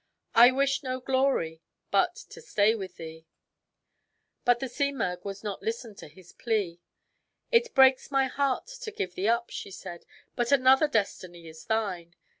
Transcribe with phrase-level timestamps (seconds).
[0.33, 3.27] I wish no glory but to stay with thee."
[4.45, 6.79] But the Simurgh would not listen to his plea."
[7.51, 12.15] It breaks my heart to give thee up," she said; "but another destiny is thine.